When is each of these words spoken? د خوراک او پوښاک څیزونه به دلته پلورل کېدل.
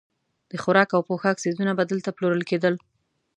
د 0.51 0.53
خوراک 0.63 0.89
او 0.95 1.01
پوښاک 1.09 1.37
څیزونه 1.43 1.71
به 1.77 1.83
دلته 1.91 2.09
پلورل 2.17 2.43
کېدل. 2.49 2.75